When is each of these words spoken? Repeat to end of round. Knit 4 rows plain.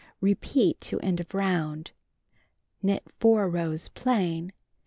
Repeat 0.19 0.81
to 0.81 0.99
end 1.01 1.19
of 1.19 1.31
round. 1.35 1.91
Knit 2.81 3.03
4 3.19 3.47
rows 3.47 3.87
plain. 3.89 4.51